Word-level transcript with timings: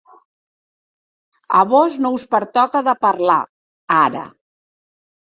A 1.59 1.61
vós 1.75 1.99
no 2.05 2.13
us 2.17 2.27
pertoca 2.33 2.85
de 2.91 2.99
parlar, 3.07 3.41
ara. 4.03 4.29